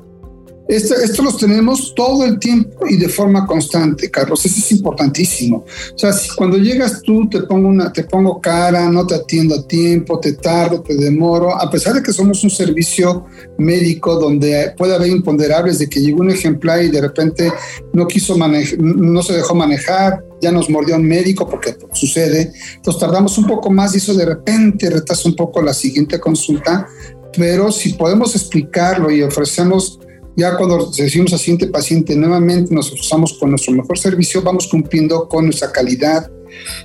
Esto, 0.71 0.95
esto, 0.95 1.21
los 1.21 1.37
tenemos 1.37 1.93
todo 1.93 2.23
el 2.23 2.39
tiempo 2.39 2.87
y 2.87 2.95
de 2.95 3.09
forma 3.09 3.45
constante, 3.45 4.09
Carlos. 4.09 4.45
Eso 4.45 4.55
es 4.57 4.71
importantísimo. 4.71 5.65
O 5.93 5.97
sea, 5.97 6.13
si 6.13 6.29
cuando 6.29 6.55
llegas 6.57 7.01
tú 7.01 7.27
te 7.29 7.41
pongo 7.41 7.67
una, 7.67 7.91
te 7.91 8.05
pongo 8.05 8.39
cara, 8.39 8.89
no 8.89 9.05
te 9.05 9.15
atiendo 9.15 9.55
a 9.55 9.67
tiempo, 9.67 10.17
te 10.21 10.31
tardo, 10.31 10.81
te 10.81 10.95
demoro, 10.95 11.53
a 11.53 11.69
pesar 11.69 11.95
de 11.95 12.01
que 12.01 12.13
somos 12.13 12.41
un 12.45 12.49
servicio 12.49 13.25
médico 13.57 14.17
donde 14.17 14.73
puede 14.77 14.95
haber 14.95 15.09
imponderables 15.09 15.77
de 15.77 15.89
que 15.89 15.99
llegó 15.99 16.21
un 16.21 16.31
ejemplar 16.31 16.81
y 16.81 16.87
de 16.87 17.01
repente 17.01 17.51
no 17.91 18.07
quiso 18.07 18.37
manejar, 18.37 18.79
no 18.79 19.21
se 19.23 19.33
dejó 19.33 19.53
manejar, 19.53 20.23
ya 20.41 20.53
nos 20.53 20.69
mordió 20.69 20.95
un 20.95 21.05
médico 21.05 21.49
porque 21.49 21.75
sucede. 21.91 22.53
Entonces 22.77 22.97
tardamos 22.97 23.37
un 23.37 23.45
poco 23.45 23.69
más 23.69 23.93
y 23.93 23.97
eso 23.97 24.13
de 24.13 24.23
repente 24.23 24.89
retrasa 24.89 25.27
un 25.27 25.35
poco 25.35 25.61
la 25.61 25.73
siguiente 25.73 26.17
consulta. 26.17 26.87
Pero 27.35 27.73
si 27.73 27.93
podemos 27.93 28.35
explicarlo 28.35 29.11
y 29.11 29.21
ofrecemos 29.21 29.99
ya 30.35 30.55
cuando 30.55 30.91
recibimos 30.97 31.33
al 31.33 31.39
siguiente 31.39 31.67
paciente, 31.67 32.15
nuevamente 32.15 32.73
nos 32.73 32.91
usamos 32.91 33.33
con 33.33 33.49
nuestro 33.49 33.73
mejor 33.73 33.97
servicio, 33.97 34.41
vamos 34.41 34.67
cumpliendo 34.67 35.27
con 35.27 35.45
nuestra 35.45 35.71
calidad. 35.71 36.31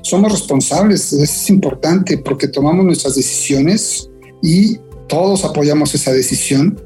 Somos 0.02 0.32
responsables, 0.32 1.12
es 1.12 1.50
importante 1.50 2.18
porque 2.18 2.48
tomamos 2.48 2.84
nuestras 2.84 3.14
decisiones 3.14 4.10
y 4.42 4.78
todos 5.08 5.44
apoyamos 5.44 5.94
esa 5.94 6.12
decisión. 6.12 6.80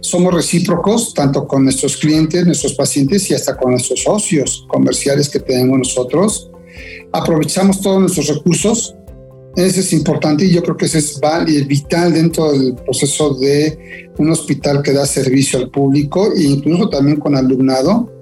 Somos 0.00 0.34
recíprocos 0.34 1.14
tanto 1.14 1.46
con 1.46 1.64
nuestros 1.64 1.96
clientes, 1.96 2.44
nuestros 2.44 2.74
pacientes 2.74 3.30
y 3.30 3.34
hasta 3.34 3.56
con 3.56 3.72
nuestros 3.72 4.02
socios 4.02 4.66
comerciales 4.68 5.28
que 5.28 5.40
tenemos 5.40 5.78
nosotros. 5.78 6.50
Aprovechamos 7.12 7.80
todos 7.80 8.00
nuestros 8.00 8.28
recursos 8.28 8.94
eso 9.66 9.80
es 9.80 9.92
importante 9.92 10.44
y 10.44 10.52
yo 10.52 10.62
creo 10.62 10.76
que 10.76 10.86
eso 10.86 10.98
es 10.98 11.20
vital 11.66 12.12
dentro 12.12 12.52
del 12.52 12.74
proceso 12.76 13.34
de 13.34 14.12
un 14.18 14.30
hospital 14.30 14.82
que 14.82 14.92
da 14.92 15.04
servicio 15.04 15.58
al 15.58 15.70
público 15.70 16.32
e 16.34 16.42
incluso 16.42 16.88
también 16.88 17.18
con 17.18 17.36
alumnado. 17.36 18.12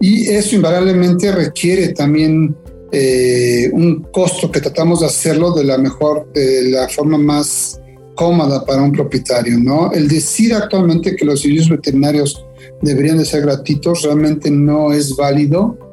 Y 0.00 0.28
eso 0.28 0.54
invariablemente 0.56 1.32
requiere 1.32 1.88
también 1.88 2.56
eh, 2.92 3.70
un 3.72 4.06
costo 4.12 4.50
que 4.50 4.60
tratamos 4.60 5.00
de 5.00 5.06
hacerlo 5.06 5.52
de 5.52 5.64
la 5.64 5.76
mejor, 5.76 6.32
de 6.32 6.70
la 6.70 6.88
forma 6.88 7.18
más 7.18 7.80
cómoda 8.14 8.64
para 8.64 8.82
un 8.82 8.92
propietario, 8.92 9.58
¿no? 9.58 9.92
El 9.92 10.08
decir 10.08 10.54
actualmente 10.54 11.16
que 11.16 11.24
los 11.24 11.40
servicios 11.40 11.68
veterinarios 11.68 12.44
deberían 12.80 13.18
de 13.18 13.24
ser 13.24 13.42
gratuitos 13.42 14.02
realmente 14.02 14.50
no 14.50 14.92
es 14.92 15.16
válido 15.16 15.89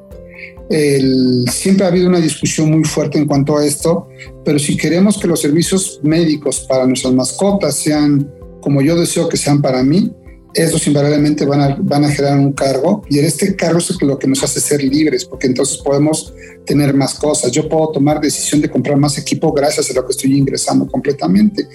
siempre 0.70 1.86
ha 1.86 1.90
habido 1.90 2.08
una 2.08 2.20
discusión 2.20 2.72
muy 2.72 2.84
fuerte 2.84 3.18
en 3.18 3.26
cuanto 3.26 3.58
a 3.58 3.66
esto, 3.66 4.08
pero 4.44 4.60
si 4.60 4.76
queremos 4.76 5.18
que 5.18 5.28
los 5.28 5.42
servicios 5.42 6.00
médicos 6.04 6.66
para 6.68 6.86
nuestras 6.86 7.14
mascotas 7.14 7.76
sean 7.76 8.30
como 8.62 8.82
yo 8.82 9.00
deseo 9.00 9.30
que 9.30 9.38
sean 9.38 9.62
para 9.62 9.82
mí, 9.84 10.12
esos 10.54 10.88
invariablemente 10.88 11.46
van 11.46 11.62
a, 11.62 11.78
van 11.80 12.04
a 12.04 12.10
generar 12.10 12.40
un 12.40 12.54
cargo 12.54 13.04
y 13.10 13.20
en 13.20 13.26
este 13.26 13.56
cargo 13.56 13.80
es 13.80 14.02
lo 14.02 14.18
que 14.18 14.28
nos 14.28 14.44
hace 14.44 14.60
ser 14.60 14.84
libres, 14.84 15.24
porque 15.24 15.48
entonces 15.48 15.78
podemos 15.78 16.34
tener 16.66 16.94
más 16.94 17.14
cosas. 17.14 17.52
Yo 17.52 17.70
puedo 17.70 17.92
tomar 17.92 18.20
decisión 18.20 18.62
de 18.62 18.70
comprar 18.70 18.98
más 18.98 19.18
equipo 19.18 19.54
gracias 19.54 19.92
a 19.92 19.94
lo 19.94 20.06
que 20.06 20.12
estoy 20.12 20.36
ingresando 20.36 20.88
completamente. 20.88 21.68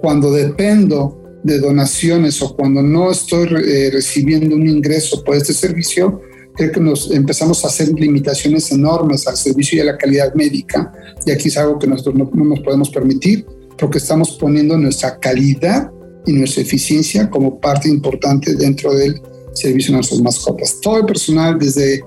Cuando 0.00 0.32
dependo 0.32 1.20
de 1.42 1.58
donaciones 1.58 2.40
o 2.42 2.56
cuando 2.56 2.82
no 2.82 3.10
estoy 3.10 3.48
eh, 3.64 3.90
recibiendo 3.92 4.54
un 4.56 4.66
ingreso 4.66 5.22
por 5.22 5.36
este 5.36 5.52
servicio, 5.52 6.20
creo 6.60 6.72
que 6.72 6.80
nos 6.80 7.10
empezamos 7.10 7.64
a 7.64 7.68
hacer 7.68 7.88
limitaciones 7.88 8.70
enormes 8.70 9.26
al 9.26 9.36
servicio 9.36 9.78
y 9.78 9.80
a 9.80 9.84
la 9.84 9.96
calidad 9.96 10.34
médica. 10.34 10.92
Y 11.24 11.30
aquí 11.30 11.48
es 11.48 11.56
algo 11.56 11.78
que 11.78 11.86
nosotros 11.86 12.14
no, 12.16 12.44
nos 12.44 12.60
podemos 12.60 12.90
permitir 12.90 13.46
porque 13.78 13.96
estamos 13.96 14.32
poniendo 14.32 14.76
nuestra 14.76 15.18
calidad 15.18 15.90
y 16.26 16.34
nuestra 16.34 16.62
eficiencia 16.62 17.30
como 17.30 17.58
parte 17.58 17.88
importante 17.88 18.54
dentro 18.56 18.92
del 18.92 19.22
servicio 19.54 19.92
de 19.92 19.96
nuestras 19.96 20.20
mascotas. 20.20 20.78
Todo 20.82 20.98
el 20.98 21.06
personal, 21.06 21.58
desde 21.58 22.02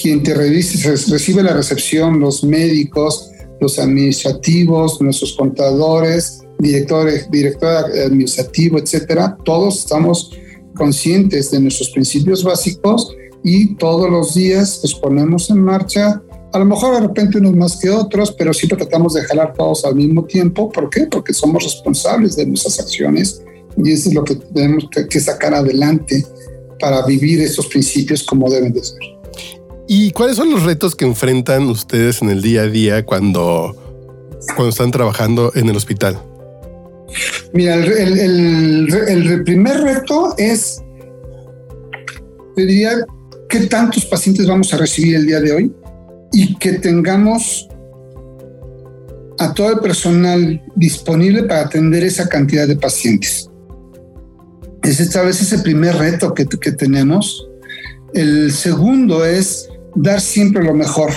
quien 0.00 0.22
te 0.22 0.34
recibe 0.34 1.42
la 1.42 1.54
recepción, 1.54 2.20
los 2.20 2.44
médicos, 2.44 3.32
los 3.60 3.76
administrativos, 3.80 5.00
nuestros 5.00 5.32
contadores, 5.32 6.42
directores, 6.60 7.28
director 7.28 7.86
administrativo, 8.04 8.78
etcétera, 8.78 9.36
todos 9.44 9.80
estamos 9.80 10.30
conscientes 10.76 11.50
de 11.50 11.58
nuestros 11.58 11.90
principios 11.90 12.44
básicos 12.44 13.10
y 13.42 13.74
todos 13.76 14.10
los 14.10 14.34
días 14.34 14.80
los 14.82 14.94
ponemos 14.94 15.50
en 15.50 15.60
marcha. 15.60 16.22
A 16.52 16.58
lo 16.58 16.64
mejor 16.64 16.94
de 16.94 17.06
repente 17.06 17.38
unos 17.38 17.54
más 17.54 17.76
que 17.76 17.90
otros, 17.90 18.32
pero 18.32 18.52
siempre 18.54 18.78
tratamos 18.78 19.14
de 19.14 19.22
jalar 19.22 19.52
todos 19.52 19.84
al 19.84 19.94
mismo 19.94 20.24
tiempo. 20.24 20.70
¿Por 20.70 20.90
qué? 20.90 21.06
Porque 21.06 21.34
somos 21.34 21.62
responsables 21.62 22.36
de 22.36 22.46
nuestras 22.46 22.80
acciones 22.80 23.42
y 23.76 23.92
eso 23.92 24.08
es 24.08 24.14
lo 24.14 24.24
que 24.24 24.36
tenemos 24.36 24.88
que 24.90 25.20
sacar 25.20 25.54
adelante 25.54 26.24
para 26.80 27.04
vivir 27.04 27.40
esos 27.40 27.66
principios 27.66 28.22
como 28.22 28.50
deben 28.50 28.72
de 28.72 28.84
ser. 28.84 28.98
¿Y 29.88 30.10
cuáles 30.10 30.36
son 30.36 30.50
los 30.50 30.64
retos 30.64 30.96
que 30.96 31.04
enfrentan 31.04 31.68
ustedes 31.68 32.20
en 32.22 32.30
el 32.30 32.42
día 32.42 32.62
a 32.62 32.66
día 32.66 33.04
cuando, 33.04 33.76
cuando 34.46 34.68
están 34.68 34.90
trabajando 34.90 35.52
en 35.54 35.68
el 35.68 35.76
hospital? 35.76 36.20
Mira, 37.52 37.76
el, 37.76 38.18
el, 38.18 38.88
el 39.08 39.44
primer 39.44 39.80
reto 39.80 40.34
es, 40.38 40.82
te 42.56 42.66
diría, 42.66 43.06
qué 43.48 43.60
tantos 43.66 44.04
pacientes 44.04 44.46
vamos 44.46 44.72
a 44.72 44.76
recibir 44.76 45.16
el 45.16 45.26
día 45.26 45.40
de 45.40 45.52
hoy 45.52 45.72
y 46.32 46.56
que 46.56 46.74
tengamos 46.74 47.68
a 49.38 49.52
todo 49.52 49.72
el 49.72 49.80
personal 49.80 50.62
disponible 50.74 51.42
para 51.44 51.62
atender 51.62 52.04
esa 52.04 52.28
cantidad 52.28 52.66
de 52.66 52.76
pacientes. 52.76 53.50
Ese 54.82 55.06
tal 55.06 55.26
vez 55.26 55.40
es 55.42 55.52
el 55.52 55.62
primer 55.62 55.96
reto 55.96 56.32
que, 56.32 56.46
que 56.46 56.72
tenemos. 56.72 57.48
El 58.14 58.52
segundo 58.52 59.24
es 59.24 59.68
dar 59.94 60.20
siempre 60.20 60.62
lo 60.62 60.74
mejor. 60.74 61.10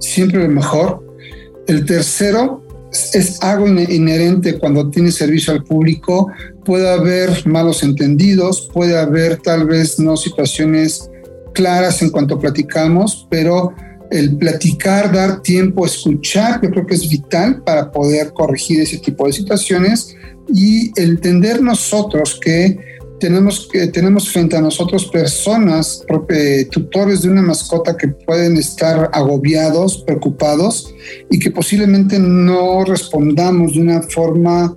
Siempre 0.00 0.42
lo 0.42 0.48
mejor. 0.48 1.06
El 1.66 1.84
tercero 1.84 2.65
es 3.14 3.42
algo 3.42 3.66
inherente 3.66 4.58
cuando 4.58 4.90
tienes 4.90 5.14
servicio 5.14 5.52
al 5.52 5.64
público. 5.64 6.28
Puede 6.64 6.88
haber 6.88 7.46
malos 7.46 7.82
entendidos, 7.82 8.68
puede 8.72 8.98
haber 8.98 9.38
tal 9.38 9.66
vez 9.66 9.98
no 9.98 10.16
situaciones 10.16 11.10
claras 11.54 12.02
en 12.02 12.10
cuanto 12.10 12.38
platicamos, 12.38 13.26
pero 13.30 13.72
el 14.10 14.36
platicar, 14.36 15.12
dar 15.12 15.42
tiempo, 15.42 15.84
escuchar, 15.84 16.60
yo 16.62 16.70
creo 16.70 16.86
que 16.86 16.94
es 16.94 17.08
vital 17.08 17.62
para 17.62 17.90
poder 17.90 18.32
corregir 18.32 18.80
ese 18.80 18.98
tipo 18.98 19.26
de 19.26 19.32
situaciones 19.32 20.14
y 20.52 20.92
entender 21.00 21.62
nosotros 21.62 22.38
que 22.40 22.78
tenemos, 23.18 23.68
que, 23.70 23.86
tenemos 23.88 24.30
frente 24.30 24.56
a 24.56 24.60
nosotros 24.60 25.06
personas, 25.06 26.02
tutores 26.70 27.22
de 27.22 27.30
una 27.30 27.42
mascota 27.42 27.96
que 27.96 28.08
pueden 28.08 28.56
estar 28.56 29.10
agobiados, 29.12 29.98
preocupados 29.98 30.94
y 31.30 31.38
que 31.38 31.50
posiblemente 31.50 32.18
no 32.18 32.84
respondamos 32.84 33.74
de 33.74 33.80
una 33.80 34.02
forma, 34.02 34.76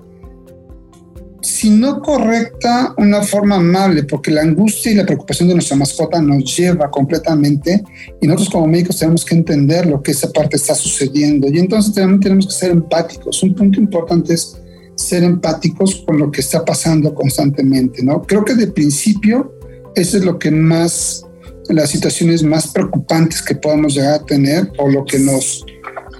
si 1.42 1.70
no 1.70 2.02
correcta, 2.02 2.94
una 2.98 3.22
forma 3.24 3.56
amable, 3.56 4.04
porque 4.04 4.32
la 4.32 4.42
angustia 4.42 4.92
y 4.92 4.96
la 4.96 5.06
preocupación 5.06 5.50
de 5.50 5.56
nuestra 5.56 5.78
mascota 5.78 6.22
nos 6.22 6.56
lleva 6.56 6.90
completamente 6.90 7.84
y 8.22 8.28
nosotros 8.28 8.50
como 8.50 8.68
médicos 8.68 9.00
tenemos 9.00 9.26
que 9.26 9.36
entender 9.36 9.86
lo 9.86 10.02
que 10.02 10.12
esa 10.12 10.32
parte 10.32 10.58
está 10.58 10.76
sucediendo 10.76 11.48
y 11.48 11.60
entonces 11.60 11.94
también 11.94 12.20
tenemos 12.20 12.48
que 12.48 12.54
ser 12.54 12.72
empáticos. 12.72 13.42
Un 13.44 13.56
punto 13.56 13.80
importante 13.80 14.34
es 14.34 14.59
ser 15.00 15.24
empáticos 15.24 16.04
con 16.06 16.20
lo 16.20 16.30
que 16.30 16.42
está 16.42 16.66
pasando 16.66 17.16
constantemente, 17.16 18.04
¿no? 18.04 18.22
Creo 18.24 18.44
que 18.44 18.54
de 18.54 18.68
principio 18.68 19.54
eso 19.96 20.18
es 20.18 20.26
lo 20.26 20.38
que 20.38 20.52
más, 20.52 21.26
las 21.70 21.90
situaciones 21.90 22.44
más 22.44 22.68
preocupantes 22.68 23.42
que 23.42 23.56
podamos 23.56 23.96
llegar 23.96 24.16
a 24.16 24.26
tener 24.26 24.70
o 24.78 24.90
lo 24.90 25.06
que 25.06 25.18
nos, 25.20 25.66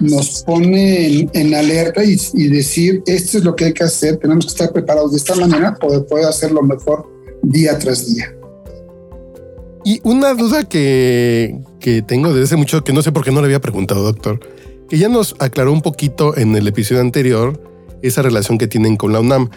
nos 0.00 0.42
pone 0.44 1.28
en, 1.30 1.54
alerta 1.54 2.02
y, 2.02 2.48
decir, 2.48 3.02
esto 3.04 3.36
es 3.36 3.44
lo 3.44 3.54
que 3.54 3.66
hay 3.66 3.74
que 3.74 3.84
hacer, 3.84 4.16
tenemos 4.16 4.46
que 4.46 4.52
estar 4.52 4.72
preparados 4.72 5.12
de 5.12 5.18
esta 5.18 5.34
manera 5.34 5.74
para 5.74 6.02
poder 6.02 6.24
hacerlo 6.24 6.62
mejor 6.62 7.06
día 7.42 7.78
tras 7.78 8.06
día. 8.06 8.34
Y 9.84 10.00
una 10.04 10.32
duda 10.32 10.64
que, 10.64 11.60
que 11.80 12.00
tengo 12.00 12.30
desde 12.30 12.44
hace 12.44 12.56
mucho, 12.56 12.82
que 12.82 12.94
no 12.94 13.02
sé 13.02 13.12
por 13.12 13.24
qué 13.24 13.30
no 13.30 13.40
le 13.40 13.46
había 13.46 13.60
preguntado, 13.60 14.02
doctor, 14.02 14.40
que 14.88 14.96
ya 14.96 15.10
nos 15.10 15.36
aclaró 15.38 15.70
un 15.70 15.82
poquito 15.82 16.34
en 16.34 16.56
el 16.56 16.66
episodio 16.66 17.02
anterior 17.02 17.69
esa 18.02 18.22
relación 18.22 18.58
que 18.58 18.66
tienen 18.66 18.96
con 18.96 19.12
la 19.12 19.20
UNAM, 19.20 19.50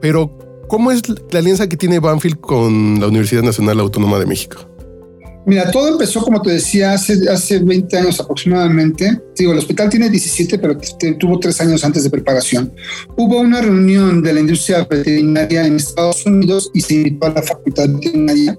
pero 0.00 0.30
¿cómo 0.68 0.90
es 0.90 1.02
la 1.08 1.38
alianza 1.38 1.68
que 1.68 1.76
tiene 1.76 1.98
Banfield 1.98 2.40
con 2.40 3.00
la 3.00 3.08
Universidad 3.08 3.42
Nacional 3.42 3.80
Autónoma 3.80 4.18
de 4.18 4.26
México? 4.26 4.68
Mira, 5.48 5.70
todo 5.70 5.88
empezó, 5.88 6.20
como 6.20 6.42
te 6.42 6.50
decía, 6.50 6.92
hace, 6.92 7.26
hace 7.26 7.58
20 7.58 7.96
años 7.96 8.20
aproximadamente. 8.20 9.18
Digo, 9.34 9.52
el 9.52 9.58
hospital 9.58 9.88
tiene 9.88 10.10
17, 10.10 10.58
pero 10.58 10.76
tuvo 11.18 11.40
tres 11.40 11.58
años 11.62 11.82
antes 11.86 12.04
de 12.04 12.10
preparación. 12.10 12.70
Hubo 13.16 13.40
una 13.40 13.62
reunión 13.62 14.22
de 14.22 14.34
la 14.34 14.40
industria 14.40 14.84
veterinaria 14.84 15.66
en 15.66 15.76
Estados 15.76 16.26
Unidos 16.26 16.70
y 16.74 16.82
se 16.82 16.96
invitó 16.96 17.28
a 17.28 17.30
la 17.30 17.42
facultad 17.42 17.88
veterinaria. 17.88 18.58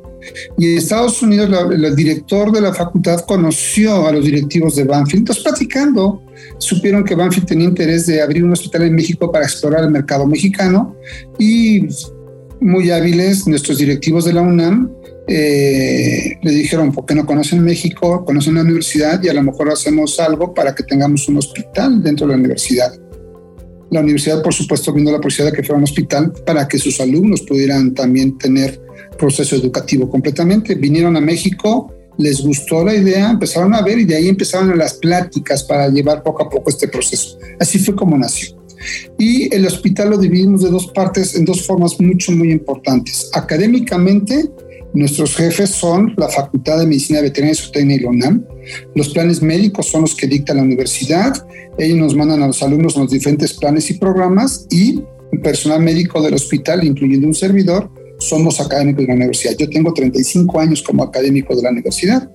Y 0.57 0.71
en 0.71 0.77
Estados 0.79 1.21
Unidos, 1.21 1.51
el 1.71 1.95
director 1.95 2.51
de 2.51 2.61
la 2.61 2.73
facultad 2.73 3.19
conoció 3.19 4.07
a 4.07 4.11
los 4.11 4.25
directivos 4.25 4.75
de 4.75 4.85
Banfield. 4.85 5.19
Entonces, 5.19 5.43
platicando, 5.43 6.23
supieron 6.57 7.03
que 7.03 7.13
Banfield 7.13 7.45
tenía 7.45 7.67
interés 7.67 8.07
de 8.07 8.19
abrir 8.19 8.43
un 8.43 8.53
hospital 8.53 8.81
en 8.81 8.95
México 8.95 9.31
para 9.31 9.45
explorar 9.45 9.83
el 9.83 9.91
mercado 9.91 10.25
mexicano 10.25 10.95
y 11.37 11.87
muy 12.61 12.89
hábiles 12.89 13.45
nuestros 13.45 13.77
directivos 13.77 14.25
de 14.25 14.33
la 14.33 14.41
UNAM 14.41 14.89
eh, 15.31 16.39
le 16.41 16.51
dijeron, 16.51 16.91
¿por 16.91 17.05
qué 17.05 17.13
no 17.13 17.23
conocen 17.23 17.63
México? 17.63 18.25
Conocen 18.25 18.55
la 18.55 18.61
universidad 18.61 19.21
y 19.21 19.29
a 19.29 19.33
lo 19.33 19.43
mejor 19.43 19.69
hacemos 19.69 20.19
algo 20.19 20.55
para 20.55 20.73
que 20.73 20.81
tengamos 20.81 21.27
un 21.27 21.37
hospital 21.37 22.01
dentro 22.01 22.25
de 22.25 22.33
la 22.33 22.39
universidad. 22.39 22.91
La 23.91 23.99
universidad, 23.99 24.41
por 24.41 24.55
supuesto, 24.55 24.91
viendo 24.91 25.11
la 25.11 25.21
posibilidad 25.21 25.51
de 25.51 25.57
que 25.57 25.63
fuera 25.63 25.77
un 25.77 25.83
hospital 25.83 26.33
para 26.47 26.67
que 26.67 26.79
sus 26.79 26.99
alumnos 26.99 27.41
pudieran 27.41 27.93
también 27.93 28.39
tener 28.39 28.81
proceso 29.19 29.55
educativo 29.55 30.09
completamente. 30.09 30.73
Vinieron 30.73 31.15
a 31.15 31.21
México, 31.21 31.93
les 32.17 32.41
gustó 32.41 32.83
la 32.83 32.95
idea, 32.95 33.29
empezaron 33.29 33.75
a 33.75 33.83
ver 33.83 33.99
y 33.99 34.05
de 34.05 34.15
ahí 34.15 34.29
empezaron 34.29 34.75
las 34.79 34.95
pláticas 34.95 35.63
para 35.63 35.89
llevar 35.89 36.23
poco 36.23 36.41
a 36.41 36.49
poco 36.49 36.71
este 36.71 36.87
proceso. 36.87 37.37
Así 37.59 37.77
fue 37.77 37.95
como 37.95 38.17
nació. 38.17 38.57
Y 39.19 39.53
el 39.53 39.67
hospital 39.67 40.09
lo 40.09 40.17
dividimos 40.17 40.63
de 40.63 40.71
dos 40.71 40.87
partes 40.87 41.35
en 41.35 41.45
dos 41.45 41.67
formas 41.67 41.99
mucho, 41.99 42.31
muy 42.31 42.51
importantes. 42.51 43.29
Académicamente, 43.33 44.49
Nuestros 44.93 45.35
jefes 45.35 45.69
son 45.69 46.13
la 46.17 46.29
Facultad 46.29 46.79
de 46.79 46.87
Medicina 46.87 47.21
Veterinaria 47.21 47.59
y 47.59 47.63
Zootecnia 47.63 47.95
y 47.97 47.99
la. 47.99 48.47
Los 48.95 49.09
planes 49.09 49.41
médicos 49.41 49.87
son 49.87 50.01
los 50.01 50.15
que 50.15 50.27
dicta 50.27 50.53
la 50.53 50.63
universidad. 50.63 51.33
Ellos 51.77 51.97
nos 51.97 52.15
mandan 52.15 52.41
a 52.41 52.47
los 52.47 52.63
alumnos 52.63 52.95
los 52.95 53.11
diferentes 53.11 53.53
planes 53.53 53.89
y 53.91 53.93
programas 53.95 54.65
y 54.71 55.01
el 55.31 55.41
personal 55.41 55.81
médico 55.81 56.21
del 56.21 56.33
hospital, 56.33 56.83
incluyendo 56.83 57.27
un 57.27 57.35
servidor, 57.35 57.91
somos 58.19 58.59
académicos 58.59 59.03
de 59.03 59.07
la 59.07 59.15
universidad. 59.15 59.55
Yo 59.57 59.69
tengo 59.69 59.93
35 59.93 60.59
años 60.59 60.81
como 60.81 61.03
académico 61.03 61.55
de 61.55 61.61
la 61.61 61.69
universidad. 61.69 62.29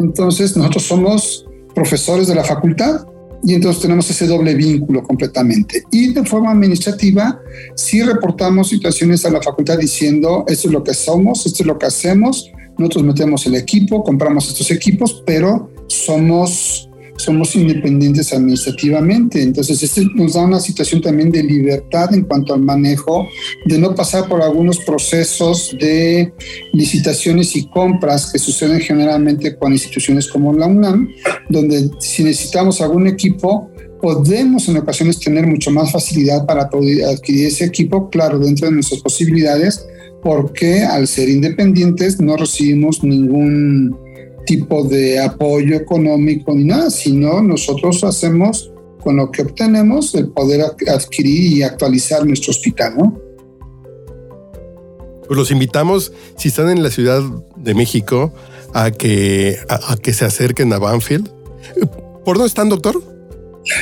Entonces, 0.00 0.56
nosotros 0.56 0.82
somos 0.84 1.46
profesores 1.74 2.26
de 2.26 2.34
la 2.34 2.44
facultad 2.44 3.06
y 3.42 3.54
entonces 3.54 3.82
tenemos 3.82 4.08
ese 4.10 4.26
doble 4.26 4.54
vínculo 4.54 5.02
completamente. 5.02 5.84
Y 5.90 6.12
de 6.12 6.24
forma 6.24 6.50
administrativa, 6.50 7.40
sí 7.74 8.02
reportamos 8.02 8.68
situaciones 8.68 9.24
a 9.24 9.30
la 9.30 9.40
facultad 9.40 9.78
diciendo, 9.78 10.44
esto 10.46 10.68
es 10.68 10.72
lo 10.74 10.84
que 10.84 10.94
somos, 10.94 11.46
esto 11.46 11.62
es 11.62 11.66
lo 11.66 11.78
que 11.78 11.86
hacemos, 11.86 12.50
nosotros 12.78 13.04
metemos 13.04 13.46
el 13.46 13.54
equipo, 13.56 14.02
compramos 14.02 14.48
estos 14.48 14.70
equipos, 14.70 15.22
pero 15.26 15.70
somos 15.86 16.89
somos 17.22 17.54
independientes 17.54 18.32
administrativamente. 18.32 19.42
Entonces, 19.42 19.82
esto 19.82 20.02
nos 20.14 20.34
da 20.34 20.42
una 20.42 20.60
situación 20.60 21.00
también 21.00 21.30
de 21.30 21.42
libertad 21.42 22.12
en 22.14 22.24
cuanto 22.24 22.54
al 22.54 22.60
manejo, 22.60 23.28
de 23.66 23.78
no 23.78 23.94
pasar 23.94 24.28
por 24.28 24.42
algunos 24.42 24.78
procesos 24.80 25.76
de 25.80 26.32
licitaciones 26.72 27.54
y 27.56 27.66
compras 27.66 28.30
que 28.32 28.38
suceden 28.38 28.80
generalmente 28.80 29.56
con 29.56 29.72
instituciones 29.72 30.28
como 30.28 30.52
la 30.52 30.66
UNAM, 30.66 31.08
donde 31.48 31.90
si 31.98 32.24
necesitamos 32.24 32.80
algún 32.80 33.06
equipo, 33.06 33.70
podemos 34.00 34.68
en 34.68 34.78
ocasiones 34.78 35.18
tener 35.18 35.46
mucho 35.46 35.70
más 35.70 35.92
facilidad 35.92 36.46
para 36.46 36.62
adquirir 36.62 37.46
ese 37.46 37.64
equipo, 37.64 38.08
claro, 38.08 38.38
dentro 38.38 38.68
de 38.68 38.74
nuestras 38.74 39.00
posibilidades, 39.00 39.86
porque 40.22 40.82
al 40.82 41.06
ser 41.06 41.28
independientes 41.28 42.20
no 42.20 42.36
recibimos 42.36 43.02
ningún 43.02 43.96
tipo 44.50 44.82
de 44.82 45.20
apoyo 45.20 45.76
económico 45.76 46.52
ni 46.52 46.64
nada, 46.64 46.90
sino 46.90 47.40
nosotros 47.40 48.02
hacemos 48.02 48.72
con 49.00 49.16
lo 49.16 49.30
que 49.30 49.42
obtenemos 49.42 50.12
el 50.16 50.26
poder 50.30 50.62
adquirir 50.88 51.52
y 51.52 51.62
actualizar 51.62 52.26
nuestro 52.26 52.50
hospital, 52.50 52.94
¿no? 52.98 53.20
Pues 55.24 55.38
los 55.38 55.52
invitamos, 55.52 56.12
si 56.36 56.48
están 56.48 56.68
en 56.68 56.82
la 56.82 56.90
Ciudad 56.90 57.22
de 57.56 57.74
México, 57.74 58.34
a 58.74 58.90
que, 58.90 59.56
a, 59.68 59.96
que 59.96 60.12
se 60.12 60.24
acerquen 60.24 60.72
a 60.72 60.78
Banfield. 60.80 61.30
¿Por 62.24 62.36
dónde 62.36 62.48
están, 62.48 62.68
doctor? 62.68 63.00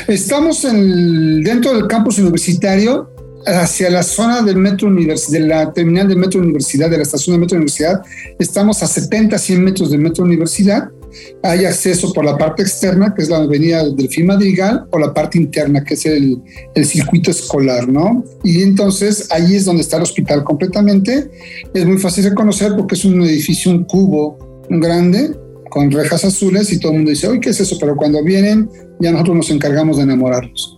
Estamos 0.06 0.66
en, 0.66 1.42
dentro 1.42 1.72
del 1.72 1.86
campus 1.86 2.18
universitario 2.18 3.10
hacia 3.56 3.90
la 3.90 4.02
zona 4.02 4.42
del 4.42 4.56
metro 4.56 4.90
de 4.90 5.40
la 5.40 5.72
terminal 5.72 6.08
del 6.08 6.18
metro 6.18 6.40
universidad, 6.40 6.90
de 6.90 6.98
la 6.98 7.02
estación 7.02 7.36
de 7.36 7.40
metro 7.40 7.56
universidad, 7.56 8.02
estamos 8.38 8.82
a 8.82 8.86
70, 8.86 9.38
100 9.38 9.64
metros 9.64 9.90
del 9.90 10.00
metro 10.00 10.24
universidad. 10.24 10.90
Hay 11.42 11.64
acceso 11.64 12.12
por 12.12 12.24
la 12.24 12.36
parte 12.36 12.62
externa, 12.62 13.14
que 13.14 13.22
es 13.22 13.30
la 13.30 13.38
avenida 13.38 13.82
del 13.82 14.08
FIMA 14.08 14.34
Madrigal, 14.34 14.86
o 14.90 14.98
la 14.98 15.14
parte 15.14 15.38
interna, 15.38 15.82
que 15.82 15.94
es 15.94 16.04
el, 16.04 16.38
el 16.74 16.84
circuito 16.84 17.30
escolar, 17.30 17.88
¿no? 17.88 18.24
Y 18.44 18.62
entonces 18.62 19.26
ahí 19.30 19.56
es 19.56 19.64
donde 19.64 19.82
está 19.82 19.96
el 19.96 20.02
hospital 20.02 20.44
completamente. 20.44 21.30
Es 21.72 21.86
muy 21.86 21.98
fácil 21.98 22.24
de 22.24 22.34
conocer 22.34 22.72
porque 22.76 22.94
es 22.94 23.04
un 23.04 23.22
edificio, 23.22 23.70
un 23.70 23.84
cubo 23.84 24.38
grande, 24.68 25.34
con 25.70 25.90
rejas 25.90 26.24
azules, 26.24 26.72
y 26.72 26.78
todo 26.78 26.92
el 26.92 26.98
mundo 26.98 27.10
dice, 27.10 27.28
oye, 27.28 27.40
¿qué 27.40 27.50
es 27.50 27.60
eso? 27.60 27.76
Pero 27.80 27.96
cuando 27.96 28.22
vienen, 28.22 28.70
ya 29.00 29.12
nosotros 29.12 29.36
nos 29.36 29.50
encargamos 29.50 29.96
de 29.96 30.04
enamorarlos. 30.04 30.77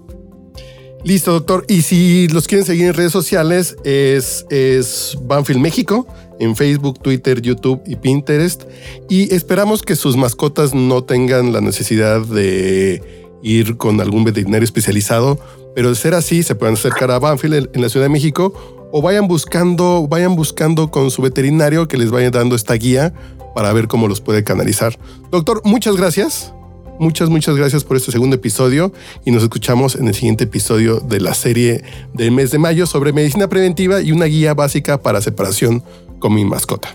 Listo, 1.04 1.32
doctor. 1.32 1.64
Y 1.68 1.82
si 1.82 2.28
los 2.28 2.46
quieren 2.46 2.66
seguir 2.66 2.86
en 2.86 2.94
redes 2.94 3.12
sociales, 3.12 3.76
es, 3.84 4.44
es 4.50 5.16
Banfield 5.22 5.60
México, 5.60 6.06
en 6.38 6.56
Facebook, 6.56 7.00
Twitter, 7.00 7.40
YouTube 7.40 7.82
y 7.86 7.96
Pinterest. 7.96 8.64
Y 9.08 9.34
esperamos 9.34 9.82
que 9.82 9.96
sus 9.96 10.16
mascotas 10.16 10.74
no 10.74 11.04
tengan 11.04 11.52
la 11.52 11.60
necesidad 11.60 12.20
de 12.20 13.02
ir 13.42 13.76
con 13.76 14.00
algún 14.00 14.24
veterinario 14.24 14.64
especializado, 14.64 15.38
pero 15.74 15.88
de 15.88 15.94
ser 15.94 16.14
así, 16.14 16.42
se 16.42 16.54
pueden 16.54 16.74
acercar 16.74 17.10
a 17.10 17.18
Banfield 17.18 17.70
en 17.72 17.80
la 17.80 17.88
Ciudad 17.88 18.04
de 18.04 18.10
México 18.10 18.52
o 18.92 19.00
vayan 19.00 19.28
buscando, 19.28 20.06
vayan 20.08 20.36
buscando 20.36 20.90
con 20.90 21.10
su 21.10 21.22
veterinario 21.22 21.88
que 21.88 21.96
les 21.96 22.10
vaya 22.10 22.30
dando 22.30 22.56
esta 22.56 22.74
guía 22.74 23.14
para 23.54 23.72
ver 23.72 23.88
cómo 23.88 24.08
los 24.08 24.20
puede 24.20 24.44
canalizar. 24.44 24.98
Doctor, 25.30 25.62
muchas 25.64 25.96
gracias. 25.96 26.52
Muchas, 27.00 27.30
muchas 27.30 27.56
gracias 27.56 27.82
por 27.82 27.96
este 27.96 28.12
segundo 28.12 28.36
episodio 28.36 28.92
y 29.24 29.30
nos 29.30 29.42
escuchamos 29.42 29.94
en 29.96 30.06
el 30.06 30.14
siguiente 30.14 30.44
episodio 30.44 31.00
de 31.00 31.18
la 31.18 31.32
serie 31.32 31.82
del 32.12 32.30
mes 32.30 32.50
de 32.50 32.58
mayo 32.58 32.84
sobre 32.84 33.14
medicina 33.14 33.48
preventiva 33.48 34.02
y 34.02 34.12
una 34.12 34.26
guía 34.26 34.52
básica 34.52 35.00
para 35.00 35.22
separación 35.22 35.82
con 36.18 36.34
mi 36.34 36.44
mascota. 36.44 36.94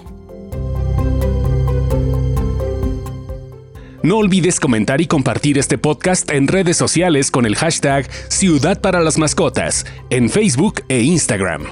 No 4.04 4.18
olvides 4.18 4.60
comentar 4.60 5.02
y 5.02 5.08
compartir 5.08 5.58
este 5.58 5.80
podcast 5.80 6.30
en 6.30 6.48
redes 6.48 6.78
sociales 6.78 7.32
con 7.32 7.48
el 7.48 7.56
hashtag 7.56 8.08
Ciudad 8.28 8.80
para 8.82 9.00
las 9.00 9.18
Mascotas, 9.18 9.88
en 10.12 10.30
Facebook 10.30 10.84
e 10.88 11.02
Instagram. 11.02 11.64